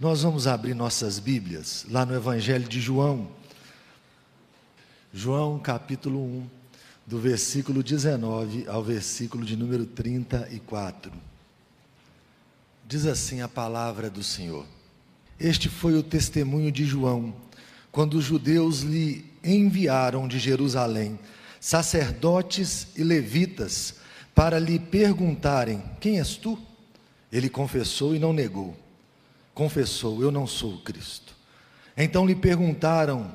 [0.00, 3.28] Nós vamos abrir nossas Bíblias lá no Evangelho de João.
[5.12, 6.46] João capítulo 1,
[7.06, 11.12] do versículo 19 ao versículo de número 34.
[12.88, 14.64] Diz assim a palavra do Senhor.
[15.38, 17.34] Este foi o testemunho de João,
[17.92, 21.18] quando os judeus lhe enviaram de Jerusalém
[21.60, 23.96] sacerdotes e levitas
[24.34, 26.58] para lhe perguntarem: Quem és tu?
[27.30, 28.74] Ele confessou e não negou
[29.54, 31.34] confessou: Eu não sou Cristo.
[31.96, 33.34] Então lhe perguntaram: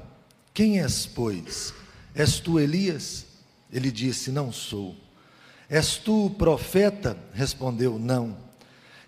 [0.53, 1.73] Quem és, pois?
[2.13, 3.25] És tu Elias?
[3.71, 4.95] Ele disse: Não sou.
[5.69, 7.17] És tu profeta?
[7.33, 8.37] Respondeu: Não.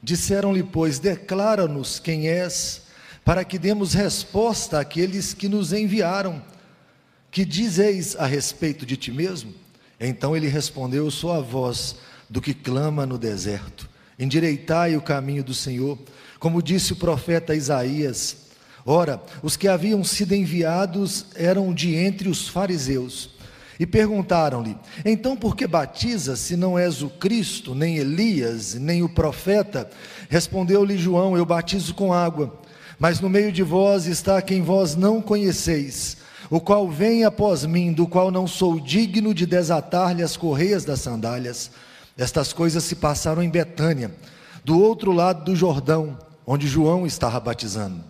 [0.01, 2.83] Disseram-lhe, pois, declara-nos quem és,
[3.25, 6.41] para que demos resposta àqueles que nos enviaram.
[7.31, 9.53] Que dizeis a respeito de ti mesmo?
[9.99, 11.95] Então ele respondeu: Eu sou a voz
[12.29, 13.89] do que clama no deserto.
[14.19, 15.97] Endireitai o caminho do Senhor
[16.39, 18.37] como disse o profeta Isaías,
[18.85, 23.37] ora, os que haviam sido enviados eram de entre os fariseus.
[23.79, 29.09] E perguntaram-lhe: Então por que batiza se não és o Cristo, nem Elias, nem o
[29.09, 29.89] profeta?
[30.29, 32.59] Respondeu-lhe João: Eu batizo com água,
[32.97, 36.17] mas no meio de vós está quem vós não conheceis,
[36.49, 41.01] o qual vem após mim, do qual não sou digno de desatar-lhe as correias das
[41.01, 41.69] sandálias.
[42.17, 44.11] Estas coisas se passaram em Betânia,
[44.65, 48.01] do outro lado do Jordão onde João estava batizando.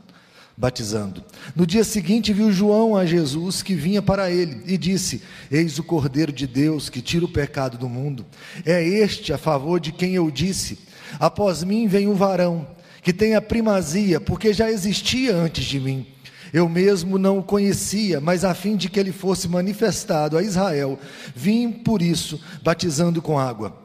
[0.56, 1.24] Batizando.
[1.56, 5.22] No dia seguinte viu João a Jesus que vinha para ele e disse:
[5.52, 8.26] Eis o Cordeiro de Deus que tira o pecado do mundo.
[8.66, 10.80] É este a favor de quem eu disse:
[11.20, 12.68] Após mim vem um varão
[13.04, 16.08] que tem a primazia, porque já existia antes de mim.
[16.52, 20.98] Eu mesmo não o conhecia, mas a fim de que ele fosse manifestado a Israel,
[21.36, 23.78] vim por isso batizando com água.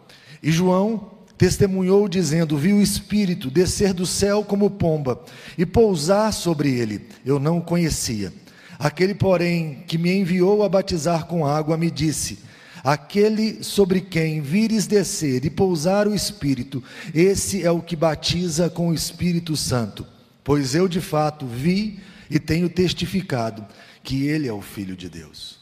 [0.43, 1.11] E João
[1.43, 5.25] testemunhou dizendo: Vi o Espírito descer do céu como pomba
[5.59, 7.09] e pousar sobre ele.
[7.27, 8.33] Eu não o conhecia.
[8.79, 12.39] Aquele, porém, que me enviou a batizar com água, me disse:
[12.85, 16.81] Aquele sobre quem vires descer e pousar o Espírito,
[17.13, 20.07] esse é o que batiza com o Espírito Santo.
[20.45, 21.99] Pois eu de fato vi
[22.31, 23.67] e tenho testificado
[24.05, 25.59] que ele é o Filho de Deus.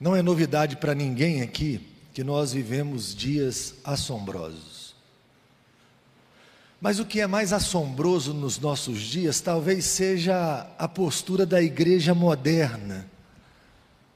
[0.00, 4.94] Não é novidade para ninguém aqui que nós vivemos dias assombrosos.
[6.80, 12.14] Mas o que é mais assombroso nos nossos dias talvez seja a postura da igreja
[12.14, 13.06] moderna.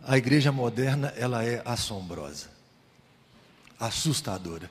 [0.03, 2.47] A igreja moderna, ela é assombrosa,
[3.79, 4.71] assustadora.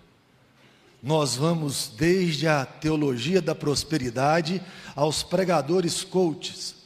[1.00, 4.59] Nós vamos desde a teologia da prosperidade
[4.96, 6.78] aos pregadores coaches.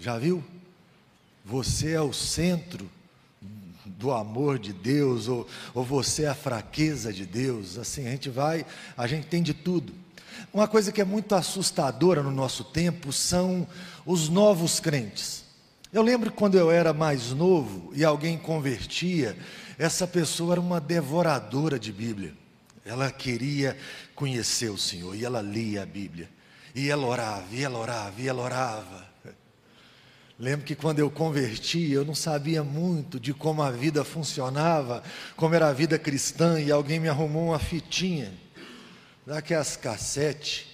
[0.00, 0.42] Já viu?
[1.44, 2.90] Você é o centro
[3.96, 7.78] do amor de Deus, ou, ou você é a fraqueza de Deus.
[7.78, 8.64] Assim, a gente vai,
[8.96, 9.92] a gente tem de tudo.
[10.52, 13.66] Uma coisa que é muito assustadora no nosso tempo são
[14.04, 15.44] os novos crentes.
[15.92, 19.36] Eu lembro quando eu era mais novo e alguém convertia,
[19.78, 22.34] essa pessoa era uma devoradora de Bíblia.
[22.84, 23.76] Ela queria
[24.14, 26.28] conhecer o Senhor e ela lia a Bíblia.
[26.74, 29.06] E ela orava, e ela orava, e ela orava.
[30.38, 35.02] Lembro que quando eu converti, eu não sabia muito de como a vida funcionava,
[35.34, 38.34] como era a vida cristã, e alguém me arrumou uma fitinha,
[39.26, 40.66] daquelas cassete,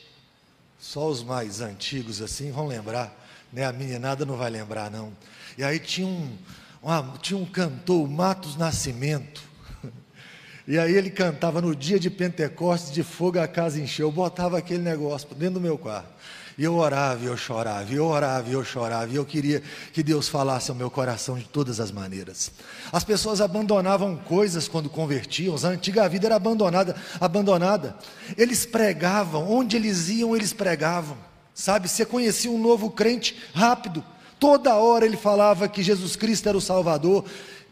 [0.81, 3.17] só os mais antigos assim vão lembrar,
[3.53, 3.65] né?
[3.65, 5.13] a meninada não vai lembrar não.
[5.57, 6.37] E aí tinha um,
[6.83, 9.45] uma, tinha um cantor, Matos Nascimento,
[10.67, 14.59] e aí ele cantava no dia de Pentecostes, de fogo a casa encheu, eu botava
[14.59, 16.13] aquele negócio dentro do meu quarto.
[16.59, 19.63] E eu orava e eu chorava, e eu orava e eu chorava, e eu queria
[19.93, 22.51] que Deus falasse ao meu coração de todas as maneiras.
[22.93, 27.97] As pessoas abandonavam coisas quando convertiam, a antiga vida era abandonada, abandonada.
[28.37, 31.17] Eles pregavam, onde eles iam, eles pregavam.
[31.55, 34.05] Sabe, você conhecia um novo crente rápido.
[34.39, 37.25] Toda hora ele falava que Jesus Cristo era o Salvador.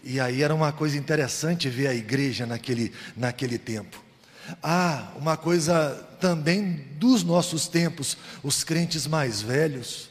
[0.02, 4.09] E aí era uma coisa interessante ver a igreja naquele, naquele tempo.
[4.62, 10.10] Ah, uma coisa também dos nossos tempos, os crentes mais velhos.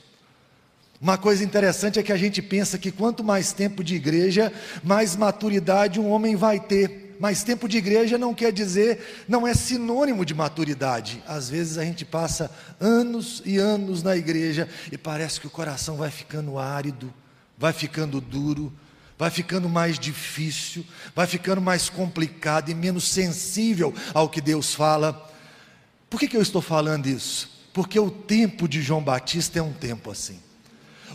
[1.02, 4.52] Uma coisa interessante é que a gente pensa que quanto mais tempo de igreja,
[4.84, 7.16] mais maturidade um homem vai ter.
[7.20, 11.22] Mas tempo de igreja não quer dizer, não é sinônimo de maturidade.
[11.28, 12.50] Às vezes a gente passa
[12.80, 17.14] anos e anos na igreja e parece que o coração vai ficando árido,
[17.58, 18.72] vai ficando duro,
[19.20, 25.30] vai ficando mais difícil, vai ficando mais complicado e menos sensível ao que Deus fala.
[26.10, 27.52] Por que, que eu estou falando isso?
[27.74, 30.40] Porque o tempo de João Batista é um tempo assim.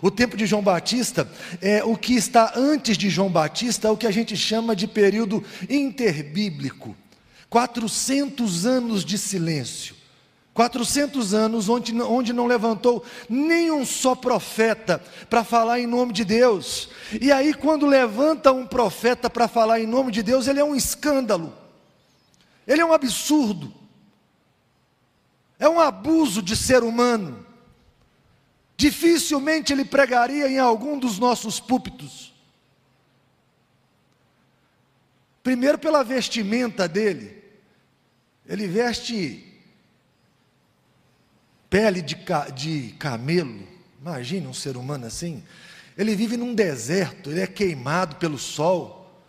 [0.02, 1.26] O tempo de João Batista
[1.62, 4.86] é o que está antes de João Batista, é o que a gente chama de
[4.86, 6.94] período interbíblico.
[7.48, 9.96] 400 anos de silêncio.
[10.54, 16.88] 400 anos onde, onde não levantou nenhum só profeta para falar em nome de Deus.
[17.20, 20.76] E aí, quando levanta um profeta para falar em nome de Deus, ele é um
[20.76, 21.52] escândalo,
[22.68, 23.74] ele é um absurdo,
[25.58, 27.44] é um abuso de ser humano.
[28.76, 32.32] Dificilmente ele pregaria em algum dos nossos púlpitos.
[35.42, 37.42] Primeiro, pela vestimenta dele,
[38.46, 39.53] ele veste
[41.74, 42.16] pele de,
[42.54, 43.66] de camelo.
[44.00, 45.42] Imagine um ser humano assim.
[45.98, 49.20] Ele vive num deserto, ele é queimado pelo sol.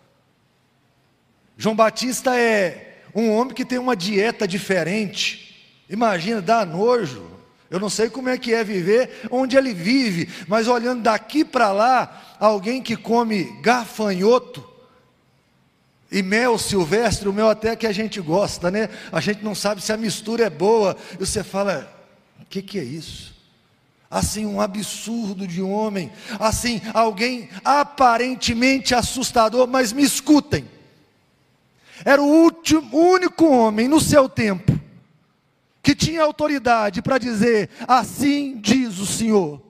[1.57, 5.73] João Batista é um homem que tem uma dieta diferente.
[5.89, 7.25] Imagina, dá nojo.
[7.67, 11.71] Eu não sei como é que é viver onde ele vive, mas olhando daqui para
[11.71, 14.63] lá, alguém que come gafanhoto
[16.11, 18.87] e mel silvestre, o mel até que a gente gosta, né?
[19.11, 20.95] A gente não sabe se a mistura é boa.
[21.13, 21.94] E você fala,
[22.45, 23.33] o que, que é isso?
[24.09, 30.65] Assim, um absurdo de homem, assim, alguém aparentemente assustador, mas me escutem.
[32.03, 34.79] Era o último, único homem no seu tempo
[35.81, 39.61] que tinha autoridade para dizer: Assim diz o Senhor.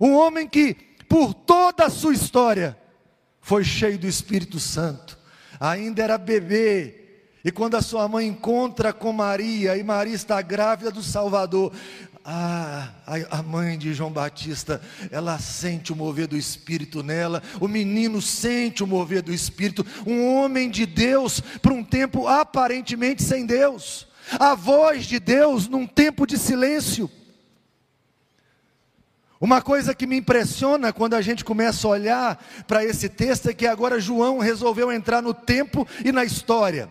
[0.00, 0.74] Um homem que,
[1.08, 2.76] por toda a sua história,
[3.40, 5.18] foi cheio do Espírito Santo,
[5.60, 7.03] ainda era bebê,
[7.44, 11.72] e quando a sua mãe encontra com Maria, e Maria está grávida do Salvador,
[12.24, 12.88] ah,
[13.30, 14.80] a mãe de João Batista,
[15.10, 20.34] ela sente o mover do Espírito nela, o menino sente o mover do Espírito, um
[20.34, 24.06] homem de Deus, para um tempo aparentemente sem Deus,
[24.40, 27.10] a voz de Deus num tempo de silêncio.
[29.38, 33.52] Uma coisa que me impressiona quando a gente começa a olhar para esse texto é
[33.52, 36.88] que agora João resolveu entrar no tempo e na história.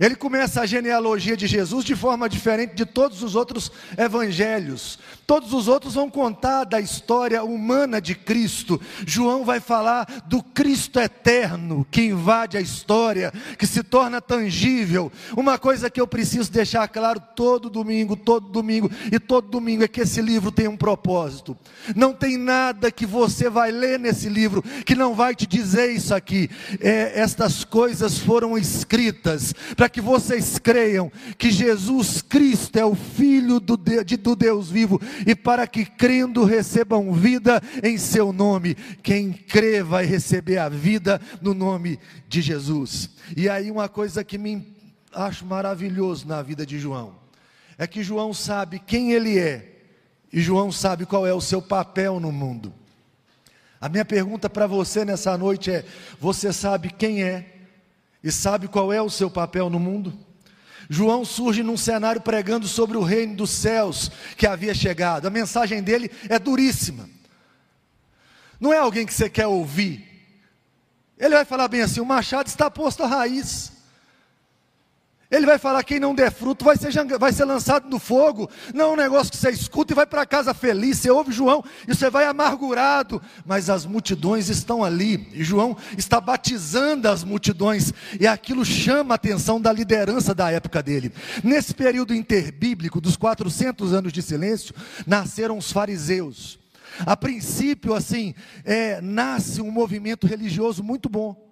[0.00, 4.98] Ele começa a genealogia de Jesus de forma diferente de todos os outros evangelhos.
[5.26, 8.80] Todos os outros vão contar da história humana de Cristo.
[9.06, 15.12] João vai falar do Cristo eterno que invade a história, que se torna tangível.
[15.36, 19.88] Uma coisa que eu preciso deixar claro todo domingo, todo domingo e todo domingo é
[19.88, 21.54] que esse livro tem um propósito.
[21.94, 26.14] Não tem nada que você vai ler nesse livro que não vai te dizer isso
[26.14, 26.48] aqui.
[26.80, 33.60] É, estas coisas foram escritas para que vocês creiam que Jesus Cristo é o Filho
[33.60, 38.74] do, de, do Deus vivo e para que crendo recebam vida em seu nome.
[39.02, 41.98] Quem crê vai receber a vida no nome
[42.28, 43.10] de Jesus.
[43.36, 44.74] E aí, uma coisa que me
[45.12, 47.14] acho maravilhoso na vida de João
[47.76, 49.82] é que João sabe quem ele é
[50.32, 52.72] e João sabe qual é o seu papel no mundo.
[53.80, 55.84] A minha pergunta para você nessa noite é:
[56.20, 57.59] você sabe quem é
[58.22, 60.12] e sabe qual é o seu papel no mundo?
[60.88, 65.26] João surge num cenário pregando sobre o reino dos céus que havia chegado.
[65.26, 67.08] A mensagem dele é duríssima.
[68.58, 70.06] Não é alguém que você quer ouvir.
[71.16, 73.79] Ele vai falar bem assim: o machado está posto à raiz.
[75.30, 78.50] Ele vai falar: quem não der fruto vai ser, vai ser lançado no fogo.
[78.74, 80.98] Não é um negócio que você escuta e vai para casa feliz.
[80.98, 83.22] Você ouve João e você vai amargurado.
[83.46, 85.28] Mas as multidões estão ali.
[85.32, 87.92] E João está batizando as multidões.
[88.18, 91.12] E aquilo chama a atenção da liderança da época dele.
[91.44, 94.74] Nesse período interbíblico, dos 400 anos de silêncio,
[95.06, 96.58] nasceram os fariseus.
[97.06, 98.34] A princípio, assim,
[98.64, 101.49] é, nasce um movimento religioso muito bom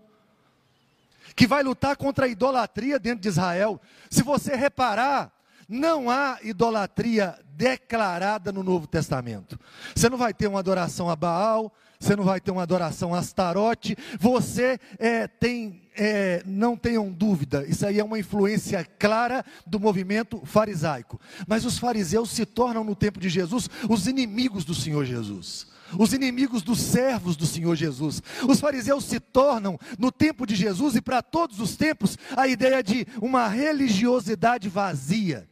[1.38, 3.80] que vai lutar contra a idolatria dentro de Israel.
[4.10, 5.32] Se você reparar,
[5.68, 9.56] não há idolatria declarada no Novo Testamento.
[9.94, 13.20] Você não vai ter uma adoração a Baal, você não vai ter uma adoração a
[13.20, 19.78] Astarote, você é, tem, é, não tenham dúvida, isso aí é uma influência clara do
[19.78, 21.20] movimento farisaico.
[21.46, 26.12] Mas os fariseus se tornam no tempo de Jesus os inimigos do Senhor Jesus os
[26.12, 28.22] inimigos dos servos do Senhor Jesus.
[28.48, 32.82] Os fariseus se tornam, no tempo de Jesus e para todos os tempos, a ideia
[32.82, 35.48] de uma religiosidade vazia,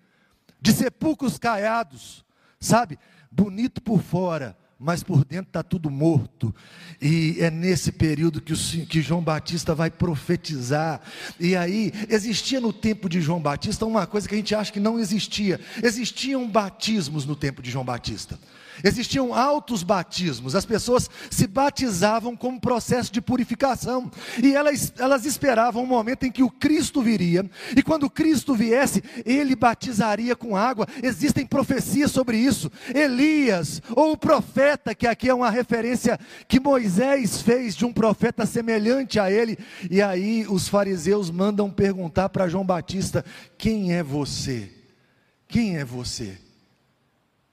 [0.61, 2.25] de sepulcros caiados,
[2.59, 2.99] sabe?
[3.31, 6.55] Bonito por fora, mas por dentro está tudo morto.
[7.01, 11.01] E é nesse período que, o, que João Batista vai profetizar.
[11.41, 14.81] E aí, existia no tempo de João Batista uma coisa que a gente acha que
[14.81, 18.39] não existia: existiam batismos no tempo de João Batista.
[18.85, 24.11] Existiam altos batismos, as pessoas se batizavam como processo de purificação,
[24.43, 29.03] e elas, elas esperavam o momento em que o Cristo viria, e quando Cristo viesse,
[29.25, 30.87] ele batizaria com água.
[31.03, 32.71] Existem profecias sobre isso.
[32.95, 36.19] Elias, ou o profeta, que aqui é uma referência
[36.49, 39.59] que Moisés fez de um profeta semelhante a ele,
[39.91, 43.25] e aí os fariseus mandam perguntar para João Batista:
[43.59, 44.71] quem é você?
[45.49, 46.46] Quem é você?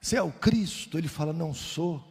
[0.04, 0.98] Você é o Cristo?
[0.98, 2.04] Ele fala: Não sou.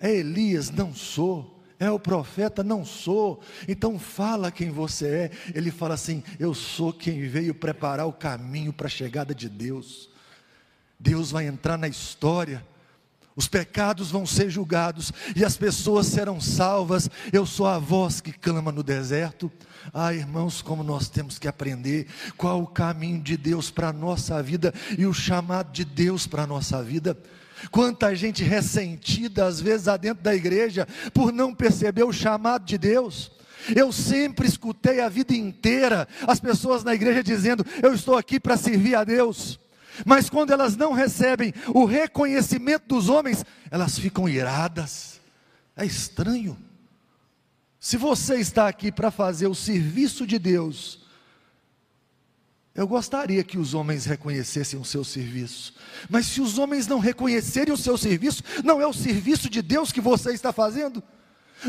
[0.00, 0.70] É Elias?
[0.70, 1.62] Não sou.
[1.78, 2.64] É o profeta?
[2.64, 3.42] Não sou.
[3.68, 5.30] Então fala quem você é.
[5.54, 10.08] Ele fala assim: Eu sou quem veio preparar o caminho para a chegada de Deus.
[10.98, 12.66] Deus vai entrar na história
[13.36, 17.10] os pecados vão ser julgados e as pessoas serão salvas.
[17.30, 19.52] Eu sou a voz que clama no deserto.
[19.92, 22.06] Ah, irmãos, como nós temos que aprender
[22.38, 26.44] qual o caminho de Deus para a nossa vida e o chamado de Deus para
[26.44, 27.16] a nossa vida.
[27.70, 33.30] Quanta gente ressentida, às vezes, dentro da igreja, por não perceber o chamado de Deus.
[33.74, 38.56] Eu sempre escutei a vida inteira as pessoas na igreja dizendo: Eu estou aqui para
[38.56, 39.58] servir a Deus.
[40.04, 45.20] Mas quando elas não recebem o reconhecimento dos homens, elas ficam iradas.
[45.76, 46.58] É estranho.
[47.78, 51.06] Se você está aqui para fazer o serviço de Deus,
[52.74, 55.74] eu gostaria que os homens reconhecessem o seu serviço.
[56.10, 59.92] Mas se os homens não reconhecerem o seu serviço, não é o serviço de Deus
[59.92, 61.02] que você está fazendo?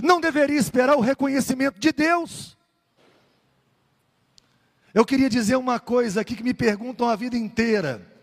[0.04, 2.58] Não deveria esperar o reconhecimento de Deus.
[4.94, 8.17] Eu queria dizer uma coisa aqui que me perguntam a vida inteira.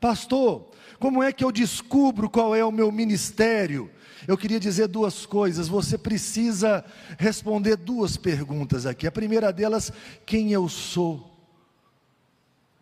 [0.00, 3.90] Pastor, como é que eu descubro qual é o meu ministério?
[4.26, 5.68] Eu queria dizer duas coisas.
[5.68, 6.84] Você precisa
[7.18, 9.06] responder duas perguntas aqui.
[9.06, 9.92] A primeira delas,
[10.24, 11.30] quem eu sou?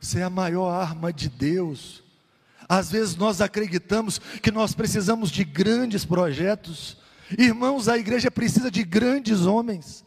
[0.01, 2.05] Você é a maior arma de Deus.
[2.69, 6.99] Às vezes nós acreditamos que nós precisamos de grandes projetos.
[7.37, 10.05] Irmãos, a igreja precisa de grandes homens,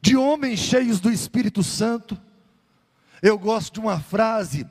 [0.00, 2.20] de homens cheios do Espírito Santo.
[3.20, 4.66] Eu gosto de uma frase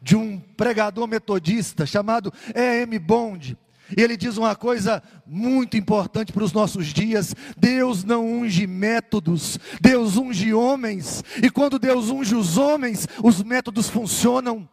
[0.00, 2.98] de um pregador metodista chamado E.M.
[2.98, 3.56] Bond.
[3.96, 9.58] E ele diz uma coisa muito importante para os nossos dias: Deus não unge métodos,
[9.80, 14.68] Deus unge homens, e quando Deus unge os homens, os métodos funcionam.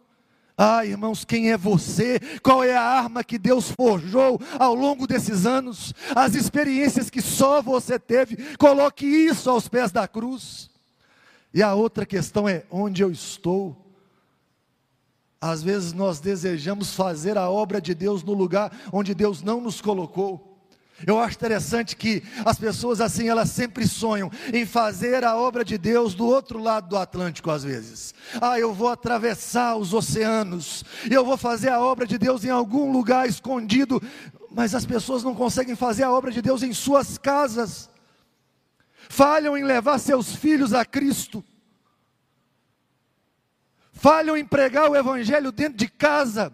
[0.60, 2.20] Ah, irmãos, quem é você?
[2.42, 5.94] Qual é a arma que Deus forjou ao longo desses anos?
[6.16, 10.68] As experiências que só você teve, coloque isso aos pés da cruz.
[11.54, 13.87] E a outra questão é: onde eu estou?
[15.40, 19.80] Às vezes nós desejamos fazer a obra de Deus no lugar onde Deus não nos
[19.80, 20.48] colocou.
[21.06, 25.78] Eu acho interessante que as pessoas assim, elas sempre sonham em fazer a obra de
[25.78, 28.16] Deus do outro lado do Atlântico às vezes.
[28.42, 32.50] Ah, eu vou atravessar os oceanos, e eu vou fazer a obra de Deus em
[32.50, 34.02] algum lugar escondido,
[34.50, 37.92] mas as pessoas não conseguem fazer a obra de Deus em suas casas.
[39.08, 41.46] Falham em levar seus filhos a Cristo
[43.98, 46.52] falham em pregar o Evangelho dentro de casa,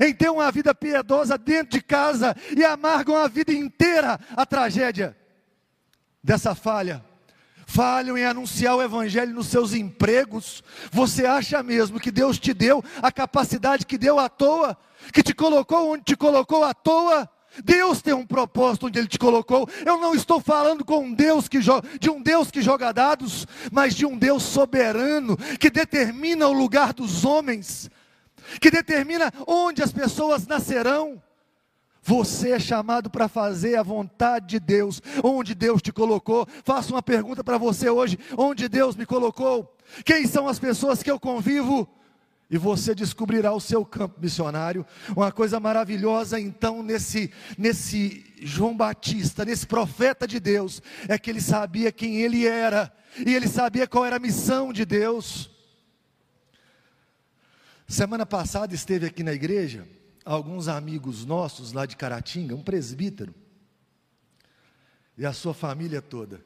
[0.00, 5.16] em ter uma vida piedosa dentro de casa e amargam a vida inteira a tragédia
[6.22, 7.04] dessa falha.
[7.66, 10.62] Falham em anunciar o Evangelho nos seus empregos.
[10.90, 14.76] Você acha mesmo que Deus te deu a capacidade que deu à toa?
[15.12, 17.28] Que te colocou onde te colocou à toa?
[17.64, 19.68] Deus tem um propósito onde Ele te colocou.
[19.84, 21.58] Eu não estou falando com um Deus que
[22.00, 26.92] de um Deus que joga dados, mas de um Deus soberano que determina o lugar
[26.92, 27.90] dos homens,
[28.60, 31.22] que determina onde as pessoas nascerão.
[32.04, 36.48] Você é chamado para fazer a vontade de Deus, onde Deus te colocou.
[36.64, 39.76] Faço uma pergunta para você hoje: onde Deus me colocou?
[40.04, 41.88] Quem são as pessoas que eu convivo?
[42.52, 44.84] E você descobrirá o seu campo missionário.
[45.16, 51.40] Uma coisa maravilhosa, então, nesse, nesse João Batista, nesse profeta de Deus, é que ele
[51.40, 52.94] sabia quem ele era,
[53.26, 55.50] e ele sabia qual era a missão de Deus.
[57.88, 59.88] Semana passada esteve aqui na igreja,
[60.22, 63.34] alguns amigos nossos lá de Caratinga, um presbítero,
[65.16, 66.44] e a sua família toda.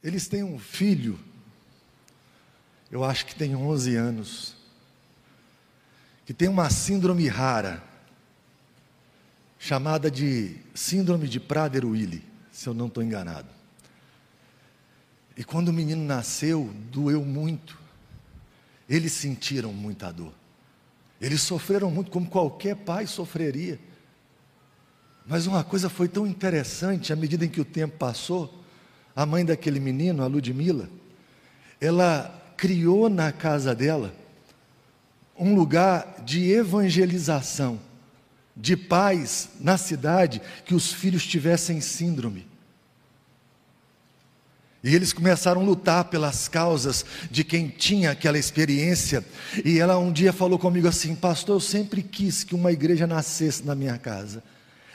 [0.00, 1.18] Eles têm um filho
[2.90, 4.56] eu acho que tem 11 anos,
[6.24, 7.82] que tem uma síndrome rara,
[9.58, 13.48] chamada de Síndrome de Prader-Willi, se eu não estou enganado.
[15.36, 17.78] E quando o menino nasceu, doeu muito.
[18.88, 20.32] Eles sentiram muita dor.
[21.20, 23.78] Eles sofreram muito, como qualquer pai sofreria.
[25.26, 28.62] Mas uma coisa foi tão interessante, à medida em que o tempo passou,
[29.14, 30.88] a mãe daquele menino, a Ludmila,
[31.80, 34.12] ela criou na casa dela
[35.38, 37.80] um lugar de evangelização,
[38.56, 42.46] de paz na cidade que os filhos tivessem síndrome.
[44.82, 49.24] E eles começaram a lutar pelas causas de quem tinha aquela experiência.
[49.64, 53.64] E ela um dia falou comigo assim: Pastor, eu sempre quis que uma igreja nascesse
[53.64, 54.42] na minha casa.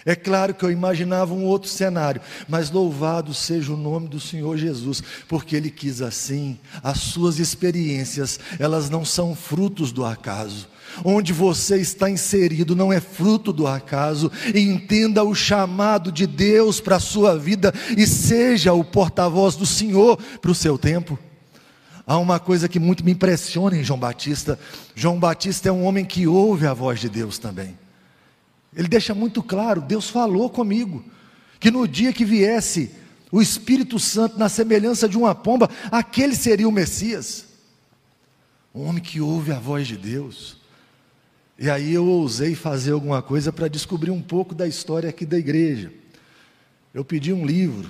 [0.05, 4.57] É claro que eu imaginava um outro cenário, mas louvado seja o nome do Senhor
[4.57, 6.60] Jesus, porque Ele quis assim.
[6.83, 10.67] As suas experiências, elas não são frutos do acaso.
[11.03, 14.31] Onde você está inserido não é fruto do acaso.
[14.53, 20.17] Entenda o chamado de Deus para a sua vida e seja o porta-voz do Senhor
[20.41, 21.17] para o seu tempo.
[22.05, 24.60] Há uma coisa que muito me impressiona em João Batista.
[24.93, 27.77] João Batista é um homem que ouve a voz de Deus também.
[28.75, 31.03] Ele deixa muito claro: Deus falou comigo,
[31.60, 32.92] que no dia que viesse
[33.32, 37.46] o Espírito Santo na semelhança de uma pomba, aquele seria o Messias.
[38.74, 40.58] Um homem que ouve a voz de Deus.
[41.58, 45.38] E aí eu ousei fazer alguma coisa para descobrir um pouco da história aqui da
[45.38, 45.92] igreja.
[46.94, 47.89] Eu pedi um livro,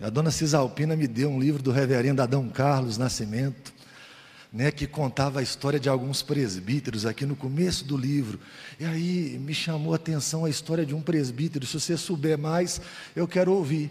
[0.00, 3.73] a dona Cisalpina me deu um livro do reverendo Adão Carlos Nascimento
[4.54, 8.38] né, que contava a história de alguns presbíteros aqui no começo do livro.
[8.78, 11.66] E aí me chamou a atenção a história de um presbítero.
[11.66, 12.80] Se você souber mais,
[13.16, 13.90] eu quero ouvir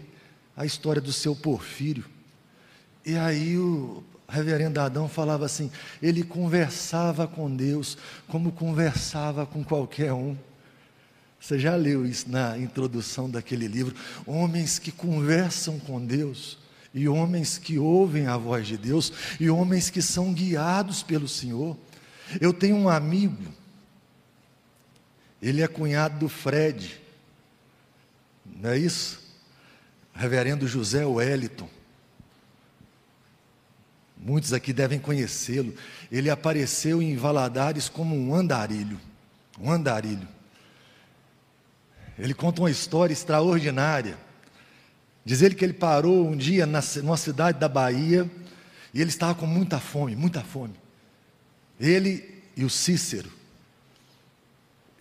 [0.56, 2.06] a história do seu Porfírio.
[3.04, 10.14] E aí o reverendo Adão falava assim: ele conversava com Deus como conversava com qualquer
[10.14, 10.34] um.
[11.38, 13.94] Você já leu isso na introdução daquele livro?
[14.24, 16.63] Homens que conversam com Deus
[16.94, 21.76] e homens que ouvem a voz de Deus, e homens que são guiados pelo Senhor.
[22.40, 23.52] Eu tenho um amigo,
[25.42, 27.00] ele é cunhado do Fred,
[28.46, 29.20] não é isso?
[30.14, 31.68] Reverendo José Wellington.
[34.16, 35.74] Muitos aqui devem conhecê-lo.
[36.10, 38.98] Ele apareceu em Valadares como um andarilho.
[39.60, 40.26] Um andarilho.
[42.18, 44.16] Ele conta uma história extraordinária.
[45.24, 48.30] Diz ele que ele parou um dia na, numa cidade da Bahia
[48.92, 50.74] e ele estava com muita fome, muita fome.
[51.80, 53.30] Ele e o Cícero.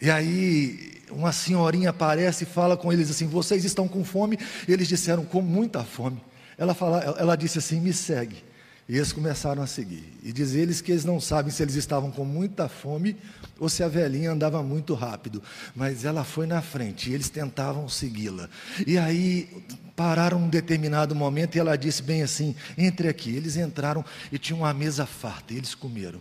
[0.02, 4.38] E aí uma senhorinha aparece e fala com eles assim: Vocês estão com fome?
[4.68, 6.22] E eles disseram: Com muita fome.
[6.58, 8.44] Ela, fala, ela disse assim: Me segue.
[8.88, 10.04] E eles começaram a seguir.
[10.22, 13.16] E diz eles que eles não sabem se eles estavam com muita fome
[13.58, 15.42] ou se a velhinha andava muito rápido.
[15.74, 18.50] Mas ela foi na frente e eles tentavam segui-la.
[18.86, 19.64] E aí
[19.96, 23.34] pararam um determinado momento e ela disse bem assim: entre aqui.
[23.34, 25.54] Eles entraram e tinham uma mesa farta.
[25.54, 26.20] E eles comeram.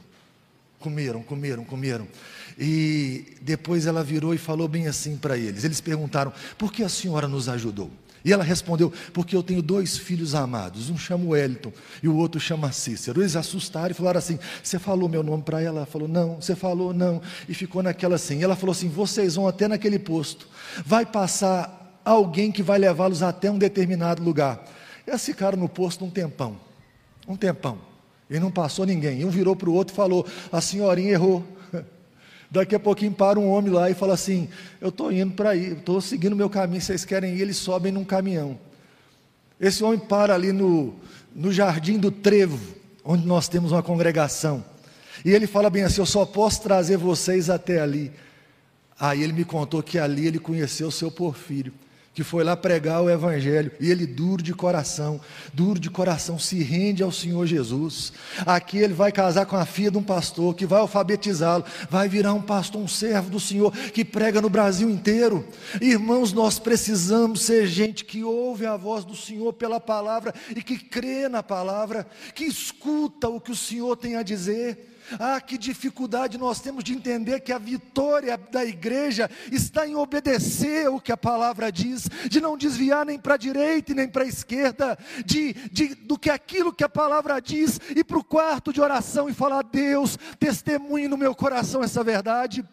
[0.78, 2.06] Comeram, comeram, comeram.
[2.56, 5.64] E depois ela virou e falou bem assim para eles.
[5.64, 7.90] Eles perguntaram: por que a senhora nos ajudou?
[8.24, 12.40] E ela respondeu: Porque eu tenho dois filhos amados, um chama Wellington e o outro
[12.40, 13.20] chama Cícero.
[13.20, 15.78] Eles assustaram e falaram assim: Você falou meu nome para ela?
[15.78, 17.20] Ela falou: Não, você falou não.
[17.48, 18.38] E ficou naquela assim.
[18.38, 20.46] E ela falou assim: Vocês vão até naquele posto,
[20.84, 24.64] vai passar alguém que vai levá-los até um determinado lugar.
[25.06, 26.56] E eles ficaram no posto um tempão,
[27.26, 27.78] um tempão.
[28.30, 29.24] E não passou ninguém.
[29.24, 31.44] Um virou para o outro e falou: A senhorinha errou.
[32.52, 34.46] Daqui a pouquinho para um homem lá e fala assim:
[34.78, 37.40] Eu estou indo para aí, estou seguindo o meu caminho, vocês querem ir?
[37.40, 38.58] Eles sobem num caminhão.
[39.58, 40.94] Esse homem para ali no,
[41.34, 42.60] no jardim do trevo,
[43.02, 44.62] onde nós temos uma congregação.
[45.24, 48.12] E ele fala bem assim: Eu só posso trazer vocês até ali.
[49.00, 51.72] Aí ele me contou que ali ele conheceu o seu Porfírio
[52.14, 55.20] que foi lá pregar o Evangelho, e ele, duro de coração,
[55.52, 58.12] duro de coração, se rende ao Senhor Jesus.
[58.44, 62.34] Aqui ele vai casar com a filha de um pastor, que vai alfabetizá-lo, vai virar
[62.34, 65.46] um pastor, um servo do Senhor, que prega no Brasil inteiro.
[65.80, 70.78] Irmãos, nós precisamos ser gente que ouve a voz do Senhor pela palavra e que
[70.78, 74.91] crê na palavra, que escuta o que o Senhor tem a dizer.
[75.18, 80.88] Ah, que dificuldade nós temos de entender que a vitória da igreja está em obedecer
[80.88, 84.24] o que a palavra diz, de não desviar nem para a direita e nem para
[84.24, 88.72] a esquerda, de, de, do que aquilo que a palavra diz, ir para o quarto
[88.72, 92.64] de oração e falar: Deus, testemunhe no meu coração essa verdade.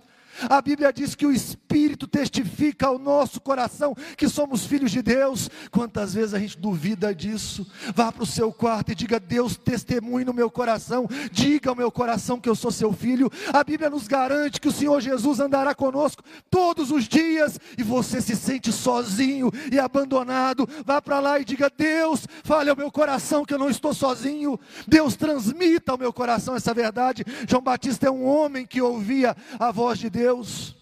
[0.48, 5.50] A Bíblia diz que o Espírito testifica ao nosso coração que somos filhos de Deus.
[5.72, 7.66] Quantas vezes a gente duvida disso?
[7.96, 11.92] Vá para o seu quarto e diga: Deus, testemunhe no meu coração, diga ao meu
[11.92, 13.30] coração que eu sou seu filho.
[13.52, 18.22] A Bíblia nos garante que o Senhor Jesus andará conosco todos os dias e você
[18.22, 20.68] se sente sozinho e abandonado.
[20.86, 24.60] Vá para lá e diga: Deus, fale ao meu coração que eu não estou sozinho.
[24.88, 27.26] Deus, transmita ao meu coração essa verdade.
[27.48, 30.29] João Batista é um homem que ouvia a voz de Deus.
[30.30, 30.76] Deus.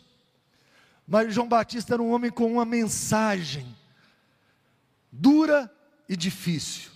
[1.08, 3.66] Mas João Batista era um homem com uma mensagem
[5.10, 5.72] dura
[6.08, 6.92] e difícil,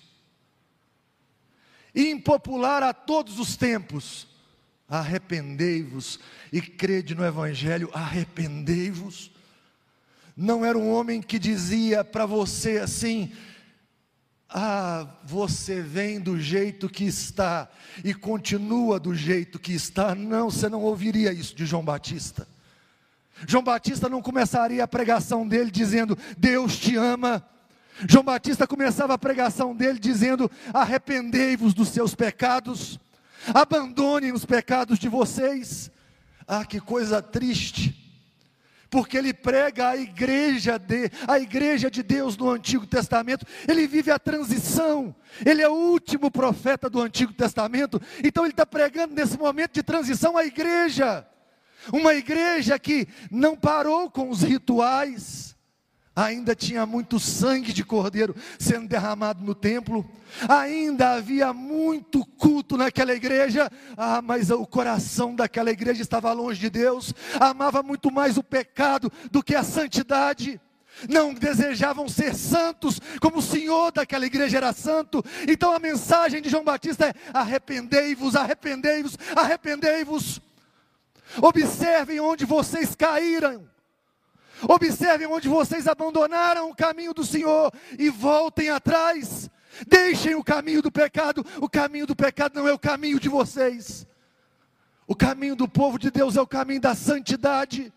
[1.96, 4.28] impopular a todos os tempos.
[4.88, 6.20] arrependei-vos
[6.52, 9.32] e crede no Evangelho, arrependei-vos.
[10.36, 13.32] Não era um homem que dizia para você assim:
[14.54, 17.70] ah, você vem do jeito que está
[18.04, 20.14] e continua do jeito que está.
[20.14, 22.46] Não, você não ouviria isso de João Batista.
[23.48, 27.42] João Batista não começaria a pregação dele dizendo: Deus te ama.
[28.10, 33.00] João Batista começava a pregação dele dizendo: Arrependei-vos dos seus pecados,
[33.54, 35.90] abandonem os pecados de vocês.
[36.46, 38.01] Ah, que coisa triste
[38.92, 43.46] porque ele prega a igreja de a igreja de Deus no Antigo Testamento.
[43.68, 45.16] Ele vive a transição.
[45.46, 48.00] Ele é o último profeta do Antigo Testamento.
[48.22, 51.26] Então ele está pregando nesse momento de transição a igreja,
[51.92, 55.56] uma igreja que não parou com os rituais
[56.16, 60.10] ainda tinha muito sangue de cordeiro sendo derramado no templo,
[60.48, 66.70] ainda havia muito culto naquela igreja, ah, mas o coração daquela igreja estava longe de
[66.70, 70.60] Deus, amava muito mais o pecado do que a santidade.
[71.10, 75.24] Não desejavam ser santos, como o Senhor daquela igreja era santo.
[75.48, 80.42] Então a mensagem de João Batista é: arrependei-vos, arrependei-vos, arrependei-vos.
[81.42, 83.72] Observem onde vocês caíram
[84.68, 89.50] Observem onde vocês abandonaram o caminho do Senhor e voltem atrás.
[89.88, 91.46] Deixem o caminho do pecado.
[91.60, 94.08] O caminho do pecado não é o caminho de vocês.
[95.08, 97.92] O caminho do povo de Deus é o caminho da santidade.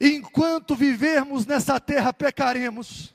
[0.00, 3.14] Enquanto vivermos nessa terra, pecaremos.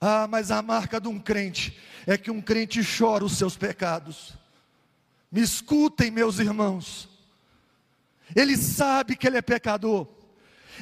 [0.00, 4.32] Ah, mas a marca de um crente é que um crente chora os seus pecados.
[5.30, 7.09] Me escutem, meus irmãos.
[8.34, 10.06] Ele sabe que ele é pecador.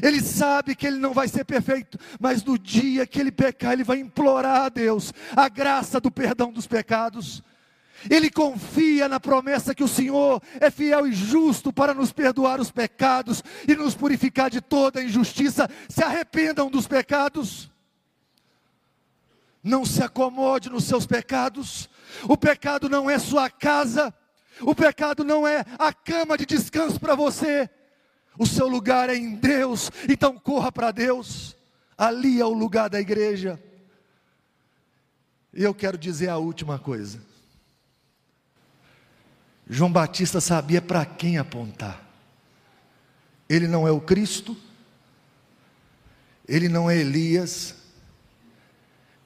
[0.02, 3.84] Ele sabe que ele não vai ser perfeito, mas no dia que ele pecar, ele
[3.84, 7.42] vai implorar a Deus a graça do perdão dos pecados.
[8.08, 12.70] Ele confia na promessa que o Senhor é fiel e justo para nos perdoar os
[12.70, 15.68] pecados e nos purificar de toda injustiça.
[15.88, 17.68] Se arrependam dos pecados.
[19.64, 21.90] Não se acomode nos seus pecados.
[22.28, 24.14] O pecado não é sua casa.
[24.60, 27.68] O pecado não é a cama de descanso para você.
[28.38, 29.90] O seu lugar é em Deus.
[30.08, 31.56] Então corra para Deus.
[31.96, 33.60] Ali é o lugar da igreja.
[35.52, 37.20] E eu quero dizer a última coisa.
[39.68, 42.04] João Batista sabia para quem apontar.
[43.48, 44.56] Ele não é o Cristo,
[46.46, 47.74] ele não é Elias,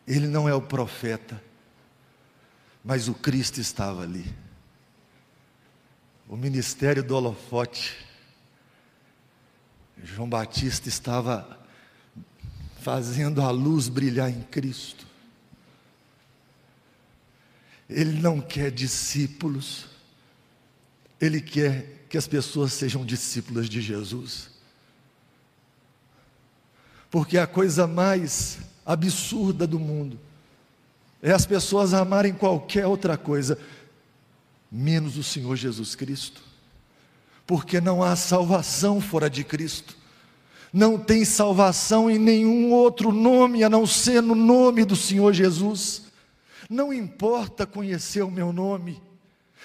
[0.06, 1.42] ele não é o profeta,
[2.84, 4.41] mas o Cristo estava ali
[6.32, 7.94] o ministério do holofote.
[10.02, 11.60] João Batista estava
[12.80, 15.06] fazendo a luz brilhar em Cristo.
[17.86, 19.84] Ele não quer discípulos,
[21.20, 24.48] ele quer que as pessoas sejam discípulas de Jesus.
[27.10, 30.18] Porque a coisa mais absurda do mundo
[31.20, 33.58] é as pessoas amarem qualquer outra coisa
[34.72, 36.40] menos o Senhor Jesus Cristo,
[37.46, 39.94] porque não há salvação fora de Cristo,
[40.72, 46.04] não tem salvação em nenhum outro nome a não ser no nome do Senhor Jesus.
[46.70, 49.02] Não importa conhecer o meu nome,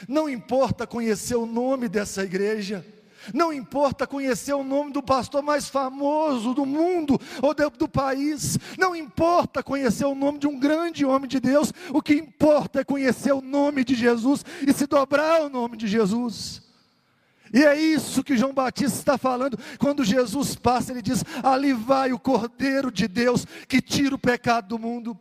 [0.10, 2.86] não importa conhecer o nome dessa igreja,
[3.34, 8.58] não importa conhecer o nome do pastor mais famoso do mundo ou do, do, país.
[8.78, 11.74] Não importa conhecer o nome de um grande homem de Deus.
[11.92, 15.88] O que importa é conhecer o nome de Jesus e se dobrar ao nome de
[15.88, 16.62] Jesus.
[17.54, 19.58] E é isso que João Batista está falando.
[19.80, 24.68] Quando Jesus passa, ele diz: Ali vai o Cordeiro de Deus que tira o pecado
[24.68, 25.18] do mundo.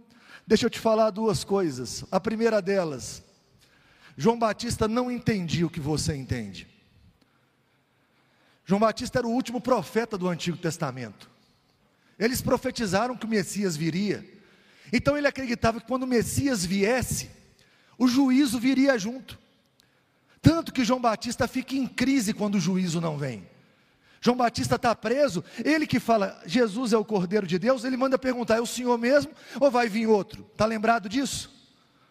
[0.47, 2.05] Deixa eu te falar duas coisas.
[2.11, 3.23] A primeira delas,
[4.17, 6.76] João Batista não entendia o que você entende.
[8.67, 11.31] João Batista era o último profeta do Antigo Testamento.
[12.19, 14.29] Eles profetizaram que o Messias viria.
[14.93, 17.31] Então ele acreditava que quando o Messias viesse,
[17.97, 19.39] o juízo viria junto.
[20.43, 23.49] Tanto que João Batista fica em crise quando o juízo não vem.
[24.21, 28.19] João Batista está preso, ele que fala, Jesus é o Cordeiro de Deus, ele manda
[28.19, 30.45] perguntar, é o Senhor mesmo ou vai vir outro?
[30.51, 31.55] Está lembrado disso?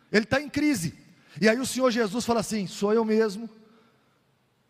[0.09, 0.93] Ele está em crise.
[1.41, 3.49] E aí o Senhor Jesus fala assim: sou eu mesmo,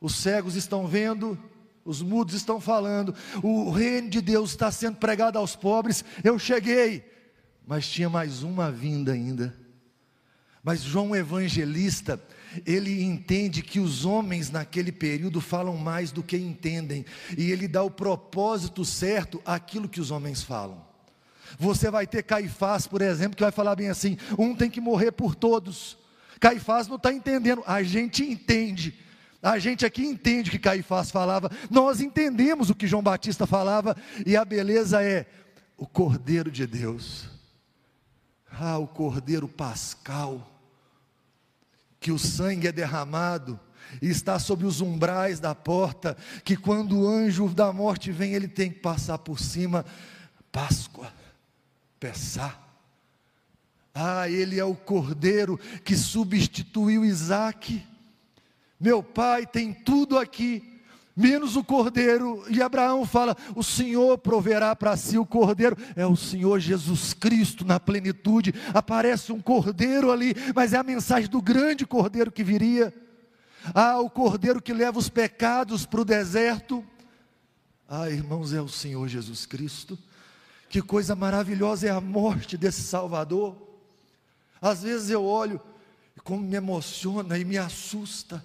[0.02, 1.38] os cegos estão vendo,
[1.86, 6.04] os mudos estão falando, o reino de Deus está sendo pregado aos pobres.
[6.24, 7.06] Eu cheguei,
[7.66, 9.56] mas tinha mais uma vinda ainda.
[10.64, 12.20] Mas João Evangelista,
[12.66, 17.06] ele entende que os homens naquele período falam mais do que entendem,
[17.38, 20.84] e ele dá o propósito certo àquilo que os homens falam.
[21.60, 25.12] Você vai ter Caifás, por exemplo, que vai falar bem assim: um tem que morrer
[25.12, 26.00] por todos.
[26.40, 29.05] Caifás não está entendendo, a gente entende.
[29.46, 33.96] A gente aqui entende o que Caifás falava, nós entendemos o que João Batista falava,
[34.26, 35.28] e a beleza é
[35.78, 37.30] o Cordeiro de Deus.
[38.50, 40.52] Ah, o Cordeiro Pascal,
[42.00, 43.60] que o sangue é derramado
[44.02, 48.48] e está sobre os umbrais da porta, que quando o anjo da morte vem, ele
[48.48, 49.86] tem que passar por cima.
[50.52, 51.14] Páscoa,
[52.00, 52.60] Pessá.
[53.94, 57.86] Ah, ele é o cordeiro que substituiu Isaac.
[58.80, 60.82] Meu pai tem tudo aqui,
[61.16, 62.44] menos o cordeiro.
[62.50, 65.78] E Abraão fala: O Senhor proverá para si o cordeiro.
[65.96, 68.54] É o Senhor Jesus Cristo na plenitude.
[68.74, 72.94] Aparece um cordeiro ali, mas é a mensagem do grande cordeiro que viria.
[73.74, 76.86] Ah, o cordeiro que leva os pecados para o deserto.
[77.88, 79.98] Ah, irmãos, é o Senhor Jesus Cristo.
[80.68, 83.56] Que coisa maravilhosa é a morte desse Salvador.
[84.62, 85.62] Às vezes eu olho
[86.18, 88.44] e como me emociona e me assusta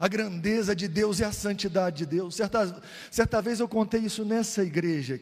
[0.00, 2.34] a grandeza de Deus e a santidade de Deus.
[2.34, 5.20] Certa, certa vez eu contei isso nessa igreja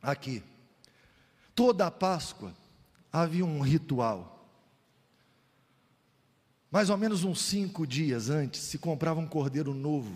[0.00, 0.40] aqui.
[1.56, 2.54] Toda a Páscoa
[3.12, 4.48] havia um ritual.
[6.70, 10.14] Mais ou menos uns cinco dias antes se comprava um cordeiro novo.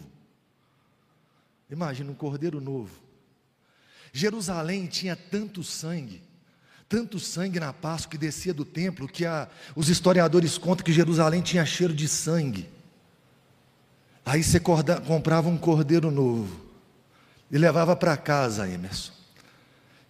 [1.68, 3.02] Imagina um cordeiro novo.
[4.12, 6.22] Jerusalém tinha tanto sangue,
[6.88, 11.42] tanto sangue na Páscoa que descia do templo, que a, os historiadores contam que Jerusalém
[11.42, 12.75] tinha cheiro de sangue.
[14.26, 16.66] Aí você comprava um cordeiro novo
[17.48, 19.12] e levava para casa, Emerson.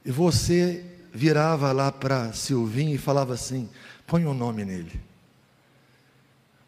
[0.03, 3.69] E você virava lá para Silvinho e falava assim:
[4.07, 4.99] põe o um nome nele.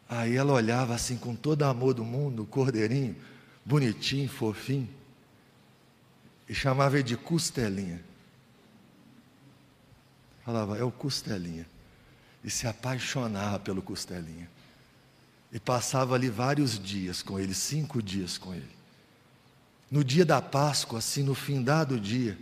[0.07, 3.15] Aí ela olhava assim com todo amor do mundo, o cordeirinho,
[3.65, 4.89] bonitinho, fofinho,
[6.47, 8.03] e chamava ele de Costelinha.
[10.45, 11.65] Falava, é o Costelinha.
[12.43, 14.49] E se apaixonava pelo Costelinha.
[15.51, 18.69] E passava ali vários dias com ele, cinco dias com ele.
[19.89, 22.37] No dia da Páscoa, assim, no fim do dia,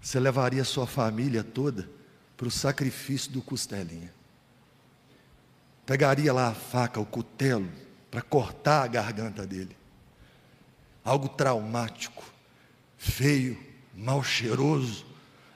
[0.00, 1.88] você levaria sua família toda
[2.36, 4.12] para o sacrifício do Costelinha
[5.86, 7.68] pegaria lá a faca, o cutelo,
[8.10, 9.76] para cortar a garganta dele.
[11.04, 12.24] Algo traumático,
[12.96, 13.58] feio,
[13.94, 15.04] mal cheiroso,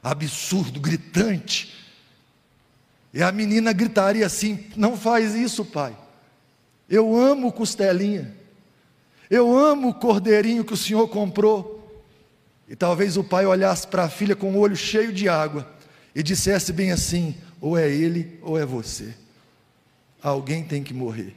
[0.02, 1.74] absurdo, gritante.
[3.12, 5.96] E a menina gritaria assim: Não faz isso, pai.
[6.88, 8.34] Eu amo costelinha.
[9.30, 11.78] Eu amo o cordeirinho que o senhor comprou.
[12.68, 15.70] E talvez o pai olhasse para a filha com o olho cheio de água
[16.14, 19.14] e dissesse bem assim: ou é ele ou é você.
[20.22, 21.34] Alguém tem que morrer,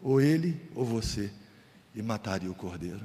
[0.00, 1.30] ou ele ou você,
[1.94, 3.00] e mataria o cordeiro.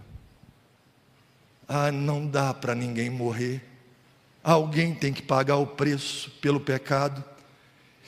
[1.67, 3.61] Ah, não dá para ninguém morrer.
[4.43, 7.23] Alguém tem que pagar o preço pelo pecado.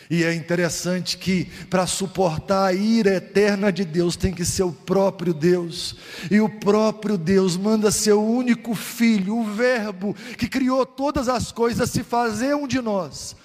[0.09, 4.73] E é interessante que para suportar a ira eterna de Deus tem que ser o
[4.73, 5.95] próprio Deus.
[6.29, 11.89] E o próprio Deus manda seu único filho, o Verbo que criou todas as coisas,
[11.89, 13.35] se fazer um de nós,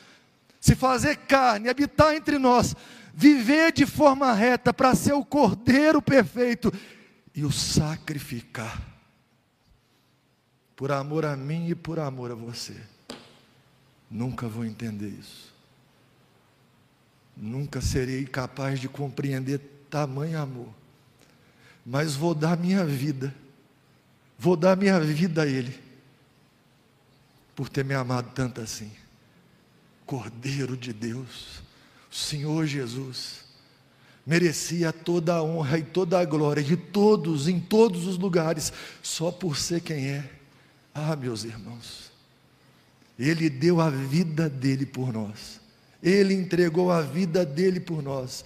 [0.61, 2.75] se fazer carne, habitar entre nós,
[3.15, 6.73] viver de forma reta para ser o cordeiro perfeito
[7.35, 8.83] e o sacrificar
[10.77, 12.77] por amor a mim e por amor a você.
[14.11, 15.56] Nunca vou entender isso.
[17.37, 19.59] Nunca serei capaz de compreender
[19.91, 20.73] tamanho amor.
[21.85, 23.35] Mas vou dar minha vida.
[24.39, 25.79] Vou dar minha vida a Ele.
[27.55, 28.91] Por ter me amado tanto assim.
[30.07, 31.67] Cordeiro de Deus
[32.17, 33.45] Senhor Jesus
[34.25, 38.73] merecia toda a honra e toda a glória de todos, em todos os lugares,
[39.03, 40.31] só por ser quem é.
[40.95, 42.11] Ah, meus irmãos,
[43.19, 45.61] Ele deu a vida dele por nós,
[46.03, 48.45] Ele entregou a vida dele por nós,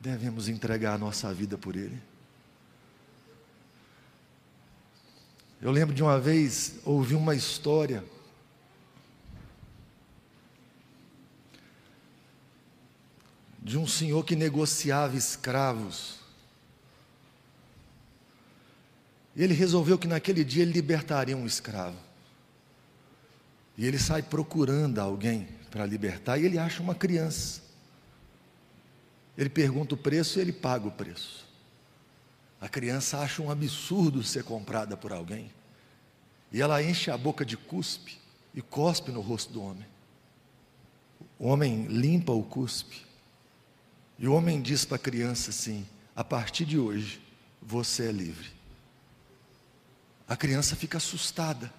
[0.00, 2.00] devemos entregar a nossa vida por Ele.
[5.60, 8.04] Eu lembro de uma vez, ouvi uma história,
[13.60, 16.20] de um senhor que negociava escravos.
[19.36, 21.98] Ele resolveu que naquele dia ele libertaria um escravo.
[23.76, 27.62] E ele sai procurando alguém para libertar e ele acha uma criança.
[29.36, 31.46] Ele pergunta o preço e ele paga o preço.
[32.60, 35.50] A criança acha um absurdo ser comprada por alguém.
[36.50, 38.18] E ela enche a boca de cuspe
[38.54, 39.86] e cospe no rosto do homem.
[41.38, 43.06] O homem limpa o cuspe
[44.18, 47.20] e o homem diz para a criança assim: a partir de hoje,
[47.62, 48.50] você é livre.
[50.28, 51.72] A criança fica assustada.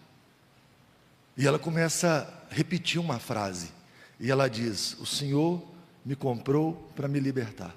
[1.35, 3.71] E ela começa a repetir uma frase.
[4.19, 5.61] E ela diz: O Senhor
[6.05, 7.75] me comprou para me libertar.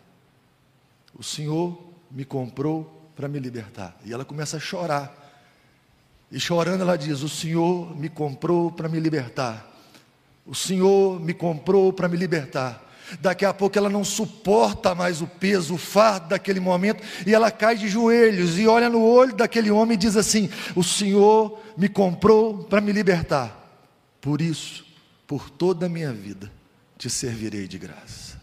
[1.14, 1.78] O Senhor
[2.10, 3.96] me comprou para me libertar.
[4.04, 5.18] E ela começa a chorar.
[6.30, 9.70] E chorando, ela diz: O Senhor me comprou para me libertar.
[10.46, 12.90] O Senhor me comprou para me libertar.
[13.20, 17.50] Daqui a pouco ela não suporta mais o peso, o fardo daquele momento, e ela
[17.50, 21.88] cai de joelhos e olha no olho daquele homem e diz assim: O Senhor me
[21.88, 23.58] comprou para me libertar.
[24.20, 24.84] Por isso,
[25.32, 26.52] por toda a minha vida,
[26.98, 28.38] te servirei de graça.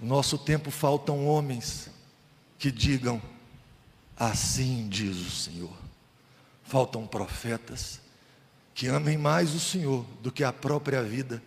[0.00, 1.90] No nosso tempo faltam homens
[2.58, 3.20] que digam:
[4.16, 5.76] Assim diz o Senhor.
[6.64, 8.00] Faltam profetas
[8.74, 11.42] que amem mais o Senhor do que a própria vida,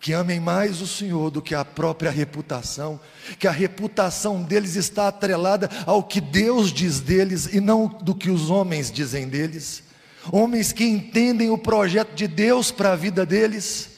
[0.00, 2.98] que amem mais o Senhor do que a própria reputação,
[3.38, 8.30] que a reputação deles está atrelada ao que Deus diz deles e não do que
[8.30, 9.82] os homens dizem deles.
[10.32, 13.89] Homens que entendem o projeto de Deus para a vida deles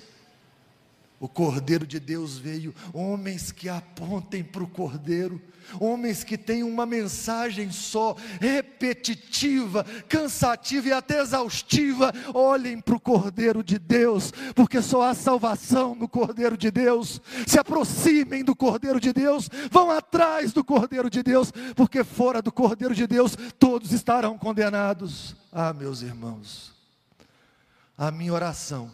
[1.23, 5.41] o Cordeiro de Deus veio, homens que apontem para o Cordeiro,
[5.79, 12.13] homens que têm uma mensagem só, repetitiva, cansativa e até exaustiva.
[12.35, 17.23] Olhem para o Cordeiro de Deus, porque só há salvação no Cordeiro de Deus.
[17.47, 22.51] Se aproximem do Cordeiro de Deus, vão atrás do Cordeiro de Deus, porque fora do
[22.51, 25.37] Cordeiro de Deus todos estarão condenados.
[25.53, 26.73] Ah, meus irmãos,
[27.97, 28.91] a minha oração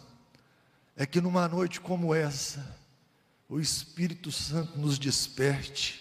[0.99, 2.75] é que numa noite como essa,
[3.47, 5.97] o Espírito Santo nos desperte,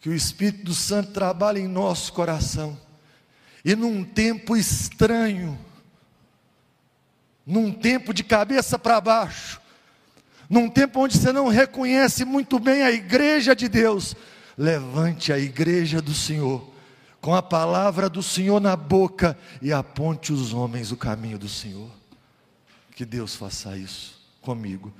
[0.00, 2.78] que o Espírito Santo trabalhe em nosso coração,
[3.64, 5.58] e num tempo estranho,
[7.44, 9.60] num tempo de cabeça para baixo,
[10.48, 14.14] num tempo onde você não reconhece muito bem a igreja de Deus,
[14.56, 16.72] levante a igreja do Senhor,
[17.20, 22.03] com a palavra do Senhor na boca, e aponte os homens o caminho do Senhor.
[22.94, 24.94] Que Deus faça isso comigo,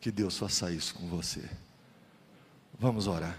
[0.00, 1.48] que Deus faça isso com você.
[2.78, 3.36] Vamos orar.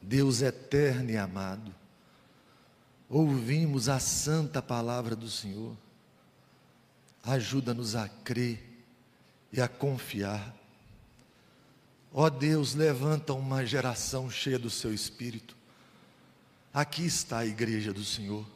[0.00, 1.72] Deus eterno e amado,
[3.08, 5.74] ouvimos a santa palavra do Senhor,
[7.22, 8.84] ajuda-nos a crer
[9.50, 10.54] e a confiar
[12.14, 15.56] Ó oh Deus, levanta uma geração cheia do seu espírito.
[16.72, 18.46] Aqui está a igreja do Senhor.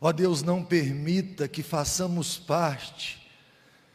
[0.00, 3.26] Ó oh Deus, não permita que façamos parte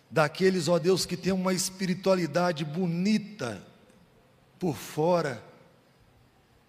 [0.09, 3.65] daqueles, ó oh Deus, que têm uma espiritualidade bonita
[4.59, 5.43] por fora,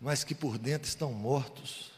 [0.00, 1.92] mas que por dentro estão mortos.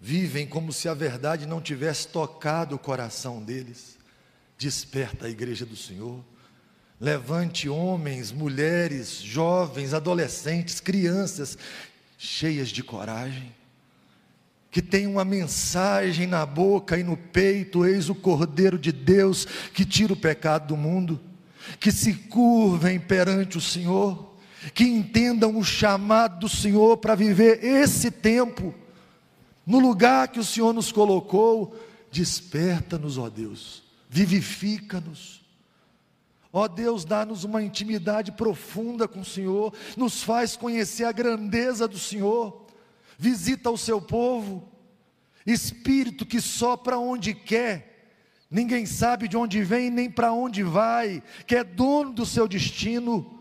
[0.00, 3.98] Vivem como se a verdade não tivesse tocado o coração deles.
[4.56, 6.24] Desperta a igreja do Senhor.
[7.00, 11.56] Levante homens, mulheres, jovens, adolescentes, crianças,
[12.18, 13.54] cheias de coragem,
[14.70, 19.86] que têm uma mensagem na boca e no peito: eis o Cordeiro de Deus que
[19.86, 21.18] tira o pecado do mundo,
[21.78, 24.34] que se curvem perante o Senhor,
[24.74, 28.74] que entendam o chamado do Senhor para viver esse tempo,
[29.66, 31.74] no lugar que o Senhor nos colocou.
[32.12, 35.39] Desperta-nos, ó Deus, vivifica-nos
[36.52, 41.98] Ó Deus, dá-nos uma intimidade profunda com o Senhor, nos faz conhecer a grandeza do
[41.98, 42.66] Senhor,
[43.18, 44.68] visita o seu povo,
[45.46, 48.10] Espírito que sopra onde quer,
[48.50, 53.38] ninguém sabe de onde vem nem para onde vai, que é dono do seu destino,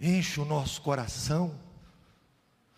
[0.00, 1.63] enche o nosso coração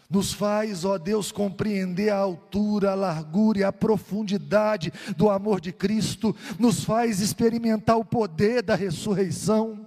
[0.09, 5.73] nos faz, ó Deus, compreender a altura, a largura e a profundidade do amor de
[5.73, 9.87] Cristo, nos faz experimentar o poder da ressurreição.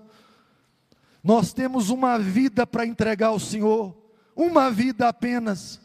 [1.23, 3.95] Nós temos uma vida para entregar ao Senhor,
[4.35, 5.79] uma vida apenas,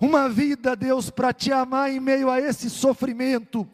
[0.00, 3.68] uma vida, Deus, para te amar em meio a esse sofrimento,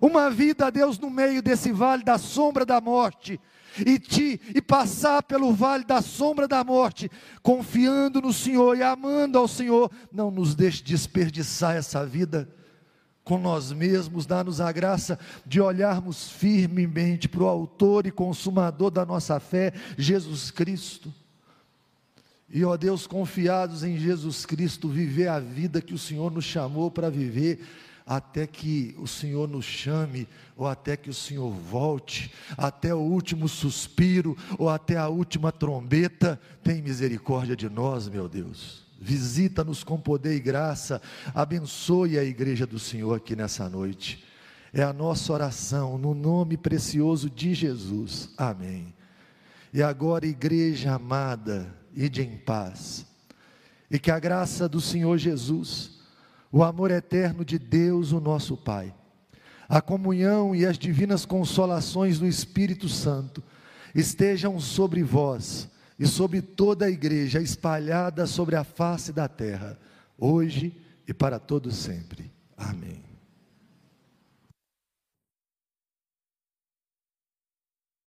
[0.00, 3.40] uma vida, Deus, no meio desse vale da sombra da morte
[3.84, 7.10] e te e passar pelo vale da sombra da morte,
[7.42, 12.48] confiando no Senhor e amando ao Senhor, não nos deixe desperdiçar essa vida
[13.28, 19.04] com nós mesmos, dá-nos a graça de olharmos firmemente para o autor e consumador da
[19.04, 21.12] nossa fé, Jesus Cristo.
[22.48, 26.90] E ó Deus, confiados em Jesus Cristo, viver a vida que o Senhor nos chamou
[26.90, 27.60] para viver
[28.08, 33.46] até que o Senhor nos chame, ou até que o Senhor volte, até o último
[33.46, 38.86] suspiro, ou até a última trombeta, tem misericórdia de nós, meu Deus.
[38.98, 41.02] Visita-nos com poder e graça,
[41.34, 44.24] abençoe a igreja do Senhor aqui nessa noite.
[44.72, 48.30] É a nossa oração, no nome precioso de Jesus.
[48.38, 48.94] Amém.
[49.72, 53.04] E agora, igreja amada, ide em paz.
[53.90, 55.97] E que a graça do Senhor Jesus,
[56.50, 58.94] o amor eterno de Deus, o nosso Pai,
[59.68, 63.42] a comunhão e as divinas consolações do Espírito Santo
[63.94, 65.68] estejam sobre vós
[65.98, 69.78] e sobre toda a igreja espalhada sobre a face da terra,
[70.16, 70.74] hoje
[71.06, 72.30] e para todo sempre.
[72.56, 73.07] Amém.